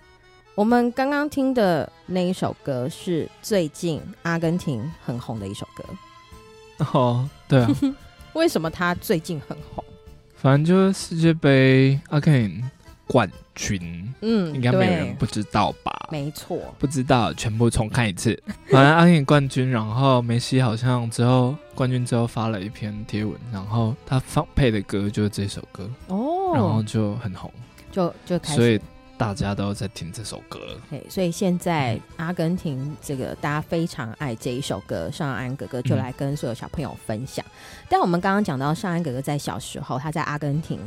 [0.55, 5.83] 我们刚刚听的那一首歌是最近阿根廷很红的一首歌。
[6.91, 7.69] 哦，对啊，
[8.33, 9.83] 为什么他最近很红？
[10.35, 12.69] 反正就是世界杯阿根廷
[13.07, 15.91] 冠军，嗯，应该没有人不知道吧？
[16.11, 18.37] 没错，不知道全部重看一次。
[18.69, 27.51] 反正阿根廷冠军，然后梅西好像之后冠军之后发了一篇贴文，然后他放配的歌就是这首歌哦，然后就很红，
[27.91, 28.79] 就就开始所以。
[29.23, 30.59] 大家都在听这首歌，
[30.89, 37.45] 对，所以现在阿根廷这个大家非常爱这一首歌，尚安哥哥就来跟所有小朋友分享。
[37.45, 40.77] 嗯、但我们刚刚讲到尚安哥哥在小时候他在阿根廷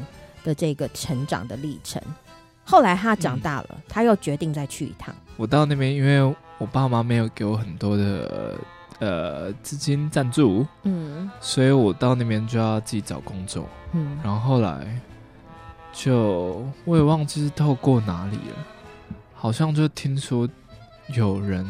[0.45, 2.03] 的这个成长的历程，
[2.63, 5.15] 后来他长大了，嗯、他又决定再去一趟。
[5.39, 6.23] 我到那边，因为
[6.59, 8.55] 我爸妈没有给我很多的
[8.99, 14.87] 呃资金赞助，嗯，所以我到那边就要自己找工作，嗯，然后后来。
[15.99, 18.67] 就我也忘记是透过哪里了，
[19.33, 20.47] 好像就听说
[21.15, 21.67] 有人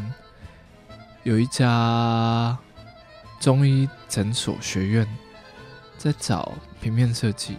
[1.22, 2.58] 有一家
[3.38, 5.06] 中医诊所学院
[5.96, 7.56] 在找平面设计，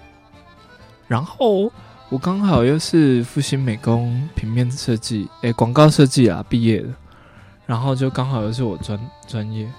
[1.07, 1.71] 然后
[2.09, 6.89] 我刚好又是复兴美工平面设计，诶，广告设计啊毕业的，
[7.65, 9.71] 然后就刚好又是我专专业，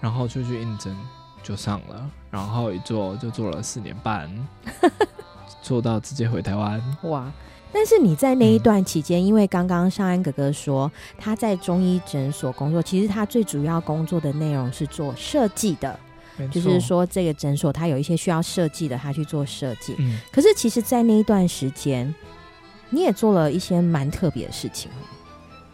[0.00, 0.96] 然后就去应征
[1.42, 4.30] 就上了，然后一做就做了四年半。
[5.62, 7.32] 做到直接回台湾哇！
[7.74, 15.98] 但是你在那一段期间，嗯、因为刚刚尚安哥哥说他在中医诊所工作，其实他最主要工作的内容是做设计的，
[16.50, 19.94] 就是说这个诊所他有一些需要设计的，他去做设计。
[19.98, 22.14] 嗯，可是其实，在那一段时间，
[22.90, 24.90] 你也做了一些蛮特别的事情，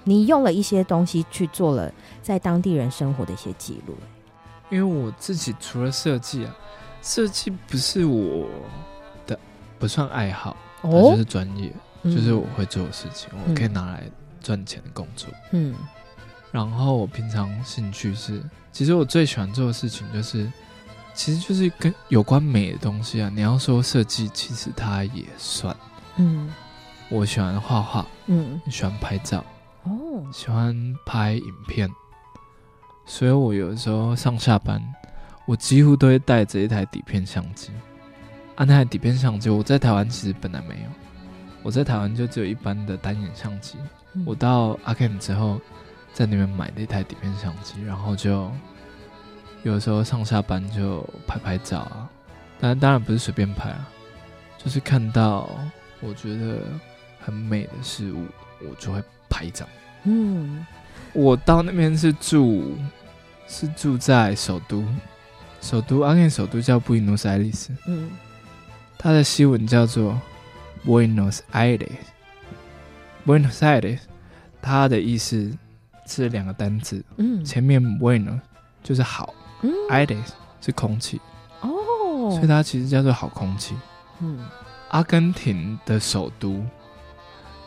[0.05, 3.97] 你用了一些东西去做了在当地人生活的一些记录。
[4.71, 6.57] 因为我自己除了设计啊，
[7.03, 8.47] 设计不是我。
[9.79, 11.73] 不算爱好，哦、就是专业，
[12.03, 14.03] 嗯、就是我会做的事情，我可以拿来
[14.41, 15.29] 赚钱的工作。
[15.53, 15.75] 嗯，
[16.51, 20.51] 然后我平常兴趣是，其实我最喜欢做的事情就是
[21.15, 23.31] 其实就是跟有关美的东西啊。
[23.35, 25.77] 你要说设计，其实它也算。
[26.17, 26.53] 嗯，
[27.09, 29.45] 我喜欢画画，嗯，喜欢拍照，
[29.85, 30.75] 哦，喜欢
[31.07, 31.89] 拍影片，
[33.07, 34.83] 所以我有的时候上下班，
[35.47, 37.71] 我几乎都会带着一台底片相机。
[38.59, 40.91] 啊，那台底片相机我在台湾其实本来没有，
[41.63, 43.79] 我在台湾就只有一般的单眼相机。
[44.15, 45.61] 嗯、我到阿肯之后，
[46.13, 48.51] 在那边买了一台底片相机，然后就。
[49.65, 52.09] 有时候上下班就拍拍照啊，
[52.61, 53.89] 但当然不是随便拍啊，
[54.57, 55.51] 就是看到
[56.01, 56.63] 我觉得
[57.21, 58.25] 很美的事物，
[58.61, 59.67] 我就会拍照。
[60.05, 60.65] 嗯，
[61.13, 62.77] 我到那边是住，
[63.49, 64.85] 是住在首都，
[65.61, 67.75] 首都阿根廷首都叫布宜诺斯艾利斯。
[67.89, 68.09] 嗯，
[68.99, 70.21] 它的西文叫做
[70.85, 74.01] Buenos Aires，Buenos Aires，
[74.61, 75.57] 它的意思
[76.07, 78.41] 是两个单字，嗯，前面 Buenos
[78.83, 79.33] 就是好。
[79.63, 81.21] 嗯，Aires 是空气。
[81.61, 83.77] 哦，所以它其实叫做好空气。
[84.21, 84.39] 嗯，
[84.89, 86.65] 阿根廷的首都，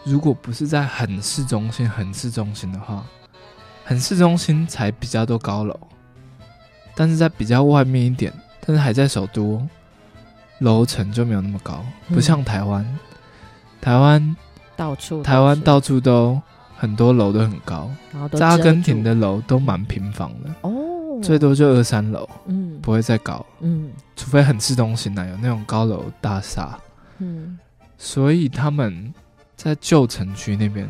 [0.03, 3.05] 如果不是在很市中心、很市中心的话，
[3.85, 5.79] 很市中心才比较多高楼，
[6.95, 8.33] 但是在比较外面一点，
[8.65, 9.65] 但是还在首都，
[10.61, 12.99] 楼层就没有那么高，不像台湾，嗯、
[13.81, 14.35] 台湾
[14.75, 16.41] 到处台湾到处都
[16.77, 17.91] 很多楼都很高，
[18.33, 20.71] 在阿根廷的楼都蛮平房的哦。
[21.21, 26.79] 最多就二三楼，嗯，不会再高，嗯，除非很市中心呢，有那种高楼大厦，
[27.19, 27.59] 嗯，
[27.95, 29.13] 所以他们
[29.55, 30.89] 在旧城区那边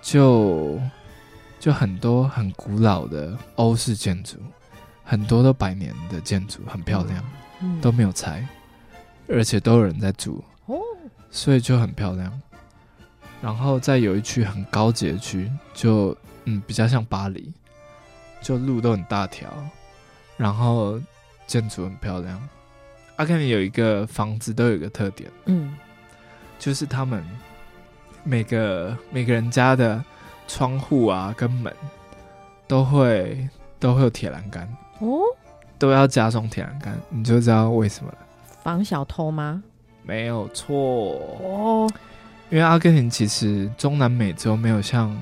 [0.00, 0.80] 就
[1.60, 4.38] 就很多很古老的欧式建筑，
[5.04, 7.22] 很多都百年的建筑，很漂亮，
[7.60, 8.46] 嗯，都没有拆，
[9.28, 10.78] 而且都有人在住，哦，
[11.30, 12.40] 所以就很漂亮。
[13.40, 17.52] 然后再有一区很高级的区，就嗯比较像巴黎。
[18.42, 19.48] 就路都很大条，
[20.36, 21.00] 然后
[21.46, 22.48] 建筑很漂亮。
[23.16, 25.74] 阿根廷有一个房子都有一个特点，嗯，
[26.58, 27.24] 就是他们
[28.22, 30.04] 每个每个人家的
[30.46, 31.74] 窗户啊跟门
[32.68, 33.48] 都会
[33.80, 34.68] 都会有铁栏杆
[34.98, 35.20] 哦，
[35.78, 38.18] 都要加装铁栏杆，你就知道为什么了？
[38.64, 39.62] 防小偷吗？
[40.02, 40.74] 没有错
[41.40, 41.88] 哦，
[42.50, 45.16] 因为阿根廷其实中南美洲没有像。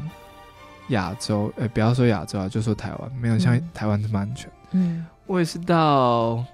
[0.88, 4.50] 亚洲，呃、欸，不要说亚洲啊，就说台湾，没有像台湾这么安全。
[4.72, 6.44] 嗯，我也是到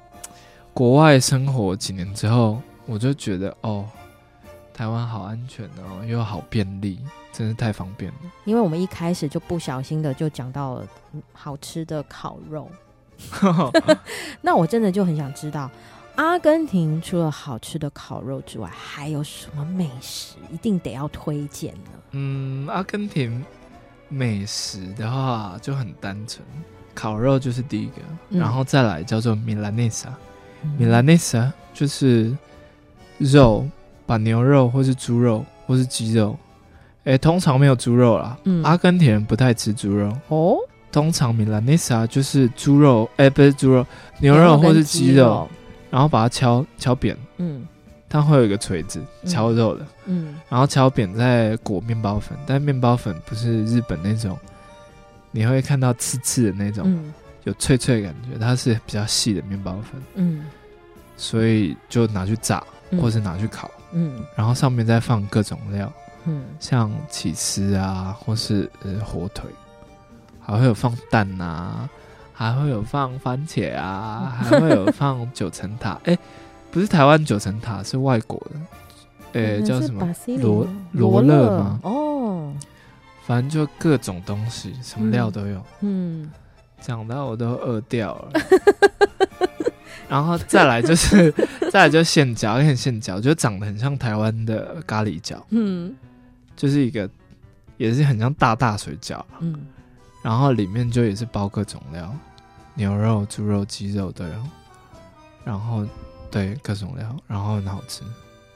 [0.72, 3.86] 国外生活几年之后，我就觉得哦，
[4.72, 7.00] 台湾好安全哦，又好便利，
[7.32, 8.18] 真是太方便了。
[8.44, 10.86] 因为我们一开始就不小心的就讲到了
[11.32, 12.70] 好吃的烤肉，
[14.40, 15.68] 那我真的就很想知道，
[16.18, 21.90] 阿根廷除了好吃的烤肉之外，还有什么美食一定得要推荐呢？
[22.10, 23.42] 嗯，阿根廷。
[24.10, 26.42] 美食的话就很单纯，
[26.94, 27.96] 烤肉就是第一个，
[28.30, 30.08] 嗯、然后再来叫做米兰内萨。
[30.78, 32.34] 米兰内萨就是
[33.18, 33.68] 肉，
[34.06, 36.36] 把牛肉或是猪肉或是鸡肉，
[37.04, 38.36] 哎、欸，通常没有猪肉啦。
[38.44, 40.56] 嗯、阿根廷人不太吃猪肉哦。
[40.90, 43.86] 通常米兰内萨就是猪肉，哎、欸，不是猪肉，
[44.20, 45.48] 牛肉或是鸡肉，肉
[45.90, 47.16] 然后把它敲敲扁。
[47.36, 47.66] 嗯。
[48.10, 54.34] 它会有一个锤子敲肉的，嗯，然后敲扁再裹面包粉，但面包粉不是日本那种，
[55.30, 57.12] 你会看到刺刺的那种，嗯，
[57.44, 60.46] 有脆脆的感觉，它是比较细的面包粉，嗯，
[61.18, 62.64] 所以就拿去炸，
[62.98, 65.92] 或是拿去烤，嗯，然后上面再放各种料，
[66.24, 69.50] 嗯，像起司啊，或是呃火腿，
[70.40, 71.86] 还会有放蛋啊，
[72.38, 76.16] 还会有放番茄啊， 还会有放九层塔，哎。
[76.70, 81.80] 不是台湾九层塔，是外国的，诶、欸，叫什么罗罗勒吗？
[81.82, 82.54] 哦，
[83.24, 85.64] 反正就各种东西，什么料都有。
[85.80, 86.30] 嗯，
[86.78, 88.32] 讲到我都饿掉了。
[90.10, 91.32] 然后再来就是，
[91.72, 95.38] 再来就现饺，很现饺，就长得很像台湾的咖喱饺。
[95.48, 95.96] 嗯，
[96.54, 97.08] 就是一个，
[97.78, 99.24] 也是很像大大水饺。
[99.40, 99.66] 嗯，
[100.22, 102.14] 然后里面就也是包各种料，
[102.78, 104.34] 牛肉、猪肉、鸡肉都有。
[105.44, 105.84] 然后。
[106.30, 108.02] 对，各种料，然后很好吃。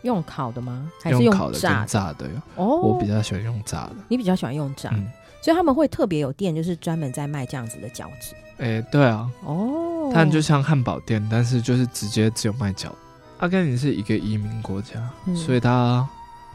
[0.03, 0.93] 用烤的吗？
[1.03, 1.39] 还是用炸的？
[1.39, 2.43] 用烤的跟炸的哟。
[2.57, 3.97] 哦，我比较喜欢用炸的。
[4.09, 5.11] 你比较喜欢用炸，嗯，
[5.41, 8.35] 所以他们会特别有店，就是专门在卖这样子的饺子。
[8.59, 9.27] 哎，对啊。
[9.47, 10.11] 哦。
[10.13, 12.91] 他们就像汉堡店，但是就是直接只有卖饺。
[13.39, 16.07] 阿根廷是一个移民国家，嗯，所以他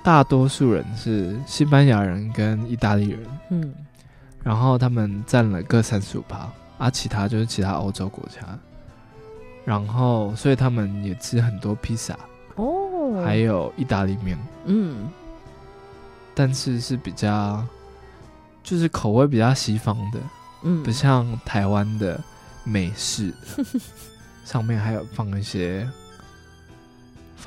[0.04, 3.26] 大多数人是西班牙人跟意大利人。
[3.50, 3.74] 嗯。
[4.44, 6.48] 然后他们占了各三十五趴，
[6.78, 8.42] 啊，其他就是其他欧洲国家。
[9.66, 12.18] 然后，所以他们也吃很多披萨
[12.56, 15.10] 哦，还有意大利面，嗯，
[16.34, 17.62] 但是是比较，
[18.64, 20.20] 就是口味比较西方的，
[20.64, 22.18] 嗯，不像台湾的
[22.64, 23.34] 美式，
[24.46, 25.86] 上面还有放一些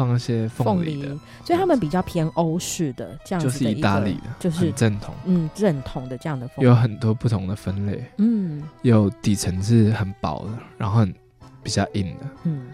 [0.00, 1.08] 放一些凤梨的，
[1.44, 11.14] 所以他们比较偏欧式的这样子，就是意大利的，就是正统，嗯，正统的这样的有很多不同的分类，嗯，有底层是很薄的，然后很
[11.62, 12.68] 比较硬的，嗯，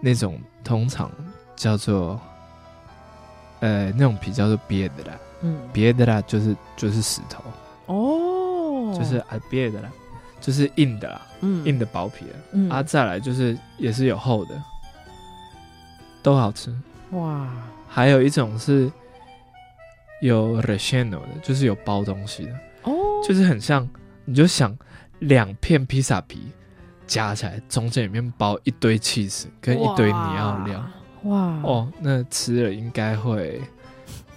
[0.00, 1.10] 那种通常
[1.56, 2.20] 叫做，
[3.58, 7.42] 呃，那种皮叫做别的啦，嗯，别的啦就是就是石头，
[7.86, 9.90] 哦，就是啊别的啦。
[10.40, 14.54] 就是硬的啦，嗯，硬的薄皮，嗯，啊，再来就是也是有厚的，
[16.28, 16.70] 都好吃
[17.12, 17.48] 哇。
[17.88, 18.92] 还有一种是
[20.20, 22.52] 有 relleno 的，就是有包东西的
[22.82, 22.92] 哦，
[23.26, 23.88] 就是很像，
[24.26, 24.76] 你就想
[25.20, 26.52] 两片披萨皮
[27.06, 30.84] 夹起来，中间里面包一堆 cheese 跟一堆你要料，
[31.22, 33.58] 哇哦，那吃了应该会，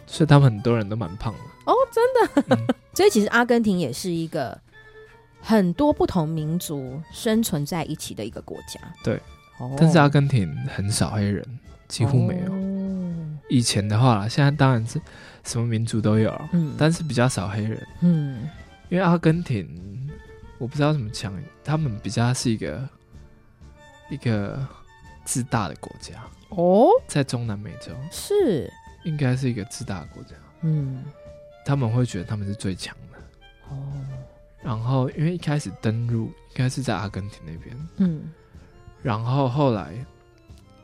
[0.08, 2.56] 所以他们很多人都蛮胖的哦，真的。
[2.56, 4.58] 嗯、 所以其实阿根廷也是一个。
[5.44, 9.20] 很多不同民族生存在一起的一个国家，对。
[9.58, 9.72] Oh.
[9.76, 11.44] 但是阿根廷很少黑人，
[11.92, 12.52] 几乎没有。
[12.52, 12.62] Oh.
[13.50, 15.00] 以前的话，现在当然是
[15.44, 18.50] 什么民族都有，嗯，但是比较少黑人，嗯。
[18.88, 20.10] 因为阿根廷，
[20.58, 21.34] 我不知道怎么讲，
[21.64, 22.88] 他们比较是一个
[24.10, 24.66] 一个
[25.26, 26.16] 自大的国家
[26.50, 26.89] 哦，oh?
[27.08, 28.72] 在中南美洲是
[29.04, 31.04] 应该是一个自大的国家，嗯，
[31.66, 33.18] 他们会觉得他们是最强的
[33.70, 33.76] 哦。
[33.76, 33.88] Oh.
[34.64, 38.24] 然后，因为一开始登陆应该是在阿根廷那边，嗯，
[39.02, 39.94] 然后后来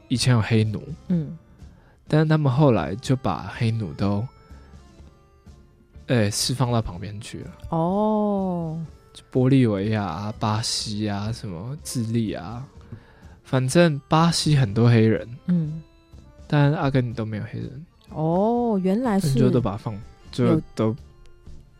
[0.07, 1.37] 以前有黑奴，嗯，
[2.07, 4.25] 但是他们后来就把黑奴都，
[6.07, 7.51] 哎，释放到旁边去了。
[7.69, 8.79] 哦，
[9.31, 12.65] 玻利维亚啊、巴西啊、什么智利啊，
[13.43, 15.81] 反正巴西很多黑人，嗯，
[16.47, 17.85] 但阿根廷都没有黑人。
[18.09, 19.99] 哦，原来是就都把它放，
[20.31, 20.95] 就都。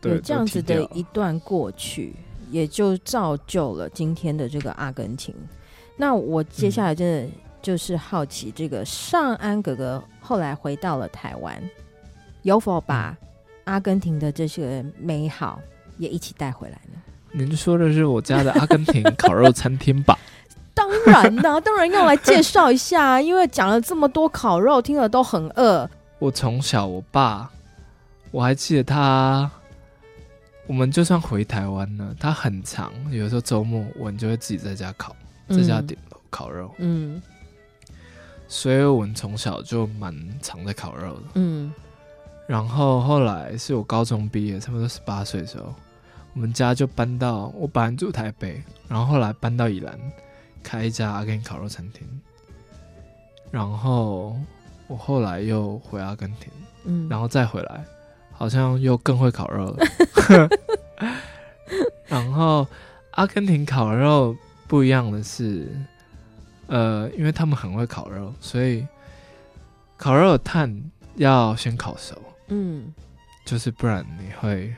[0.02, 2.14] 有这样子的一段过去，
[2.52, 5.34] 也就造就了今天的这个阿根廷。
[5.96, 7.28] 那我接下来真的
[7.60, 11.62] 就是好奇，这个尚安哥哥后来回到了台湾，
[12.42, 13.16] 有否把
[13.64, 15.60] 阿根廷的这些美好
[15.98, 17.00] 也一起带回来呢？
[17.32, 20.18] 您说的是我家的阿根廷烤肉餐厅吧？
[20.74, 25.88] 当然啦、啊，当然要来介绍一下，因为讲了这么多烤肉，听了都很饿。
[26.18, 27.50] 我从小，我爸，
[28.30, 29.50] 我还记得他。
[30.66, 35.16] 我们就算回台湾呢，他很长，有时候周末我们就会自己在家烤，
[35.48, 36.70] 在家顶楼烤肉。
[36.78, 37.20] 嗯，
[38.48, 41.22] 所以我们从小就蛮常在烤肉的。
[41.34, 41.72] 嗯，
[42.48, 45.72] 然后后来是我高中毕业，差不多十八岁的时候，
[46.34, 49.96] 我们家就搬到我本来住台北，然后后来搬到宜兰，
[50.62, 52.04] 开一家阿根廷烤肉餐厅。
[53.50, 54.36] 然后
[54.88, 56.50] 我后来又回阿根廷，
[56.84, 57.84] 嗯，然后再回来。
[58.30, 59.84] 好像又更会烤肉了，
[62.06, 62.64] 然后
[63.10, 64.32] 阿根廷烤肉
[64.68, 65.66] 不一样的是，
[66.68, 68.86] 呃，因为他们很会烤肉，所以
[69.96, 70.72] 烤肉的炭
[71.16, 72.16] 要先烤熟，
[72.46, 72.94] 嗯，
[73.44, 74.72] 就是不然你会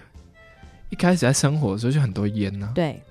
[0.89, 3.03] 一开始在生火的时候就很多烟呢、啊，对，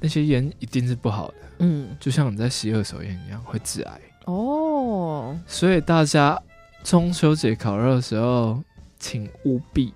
[0.00, 4.00] 那些烟一定是不好的，嗯，就像你在吸二手烟一样会致癌。
[4.24, 6.36] 哦，所以大家
[6.82, 8.60] 中秋节烤肉的时候。
[9.00, 9.92] 请务必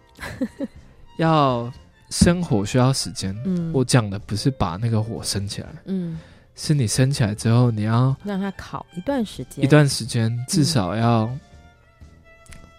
[1.16, 1.72] 要
[2.10, 3.34] 生火需要时间。
[3.46, 6.20] 嗯，我讲的不是把那个火升起来，嗯，
[6.60, 11.22] 是你升起来之后，你要让它烤一段时间，一段时间至少要。
[11.22, 11.40] 嗯、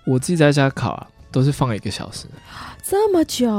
[0.05, 2.25] 我自己在家烤啊，都是放一个小时，
[2.83, 3.49] 这么久，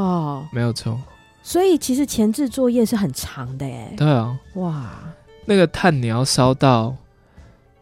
[0.53, 1.01] 没有错。
[1.43, 4.91] 所以其实前置作业是很长的，哎，对啊，哇，
[5.47, 6.95] 那个炭你要烧到，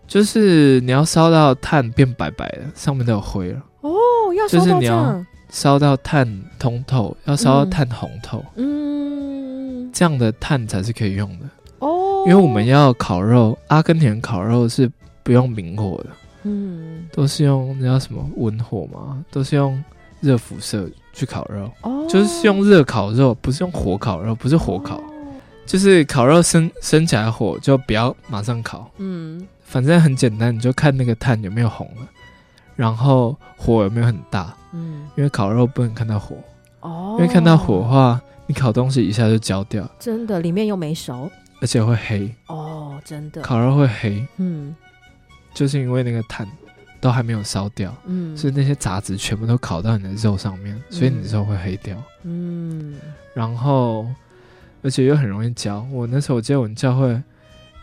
[0.07, 3.61] 就是你要烧到炭变白白的，上面都有灰了。
[3.80, 3.99] 哦，
[4.36, 11.47] 要就是你要烧到炭通透，要烧到炭红透，嗯，这样的碳才是可以用的。
[11.80, 12.18] 哦。
[12.29, 14.91] 因为我们要烤肉，阿根廷烤肉是
[15.22, 16.11] 不用明火的，
[16.43, 19.83] 嗯，都是用那叫什么文火嘛，都是用
[20.20, 25.03] 热辐射去烤肉，哦，就是用热烤肉，不是用火烤肉，不是火烤，哦，
[25.64, 32.07] 就是烤肉生生起来火就不要马上烤，嗯，反正很简单，你就看那个炭有没有红了。
[32.76, 34.55] 然后火有没有很大？
[34.74, 36.37] 嗯，因为烤肉不能看到火。
[36.81, 39.89] 哦，因为看到火的话，你烤东西一下就焦掉。
[39.99, 42.34] 真的，里面又没熟，而且会黑。
[42.46, 44.74] 哦，真的，烤肉会黑，嗯，
[45.54, 46.46] 就是因为那个炭
[47.00, 52.96] 都还没有烧掉，嗯，所以那些杂质全部都烤到你的肉上面，所以你的肉会黑掉，嗯，
[53.34, 54.06] 然后
[54.82, 55.86] 而且又很容易焦。
[55.92, 57.20] 我那时候我记得我们教会。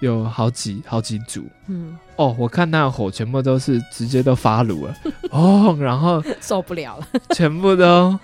[0.02, 4.96] 有好几好几组，嗯，哦，我看那个火全部都是直接都发炉了，
[5.32, 8.20] 哦，然后受不了了，全部都，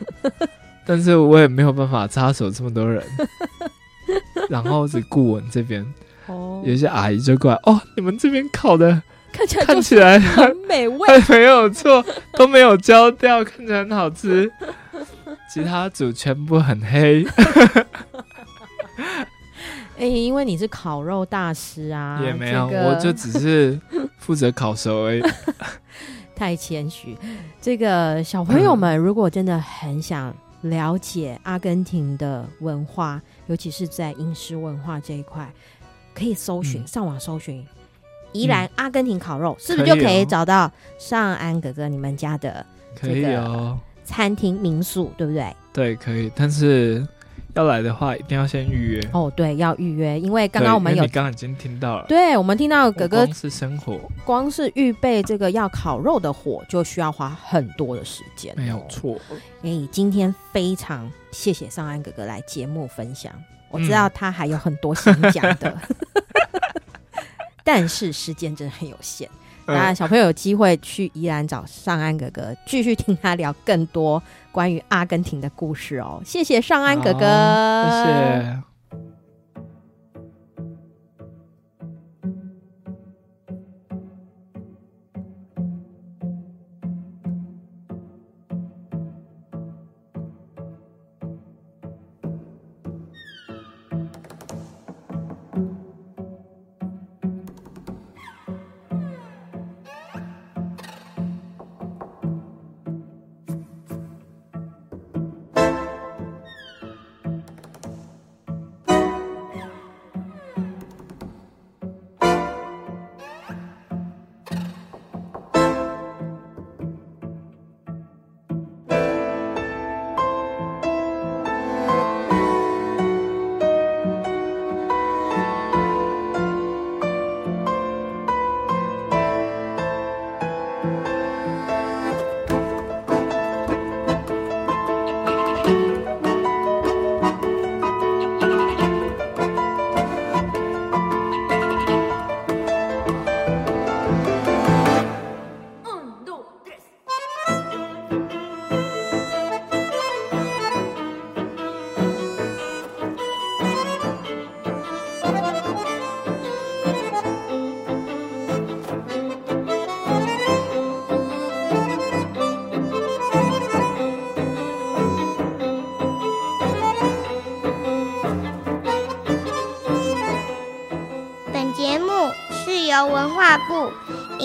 [0.85, 3.01] 但是我也没有办法插手这么多人，
[4.49, 5.85] 然后是顾我这边，
[6.27, 9.01] 哦，有些阿姨就过来哦，你们这边烤的
[9.31, 12.03] 看起来看起来很美味， 没有错，
[12.33, 14.51] 都没有焦掉，看起来很好吃。
[15.53, 17.25] 其他组全部很黑。
[19.97, 23.79] 哎、欸，因为你是烤肉大师啊，也没有，这个、我就只是
[24.17, 25.21] 负责烤熟而已。
[26.33, 27.15] 太谦虚。
[27.61, 35.51] 这个小朋友们，如果真的很想了解阿根廷的文化，嗯、尤其是在饮食文化这一块，
[36.13, 37.65] 可以搜寻、嗯、上网搜寻
[38.31, 42.65] 宜兰阿根廷烤肉，嗯、是不是就可以找到尚安哥哥你们家的
[43.01, 45.55] 这个餐厅民宿，对不对？
[45.73, 47.05] 对，可以，但是。
[47.55, 49.31] 要来的话，一定要先预约哦。
[49.35, 52.05] 对，要预约，因为刚刚我们有，刚刚已经听到了。
[52.07, 58.53] 对，我们听到哥哥光是生火，光是预备这个要烤肉的火，就需要花很多的时间。
[58.55, 59.17] 没有错。
[59.63, 63.33] 哎，今天非常谢谢尚安哥哥来节目分享，
[63.69, 65.95] 我知道他还有很多想讲的，嗯、
[67.63, 69.29] 但是时间真的很有限。
[69.65, 76.21] 那小朋友有机会去宜兰找尚安哥哥，继续听他聊更多关于阿根廷的故事哦。
[76.25, 77.23] 谢谢尚安哥哥，
[78.05, 78.70] 谢谢。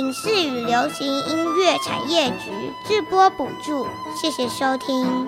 [0.06, 3.84] 影视与流行音乐产业局直播补助，
[4.14, 5.26] 谢谢收听。